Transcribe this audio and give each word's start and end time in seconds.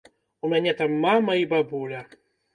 У 0.47 0.49
мяне 0.53 0.73
там 0.79 0.95
мама 1.05 1.37
і 1.43 1.47
бабуля. 1.53 2.03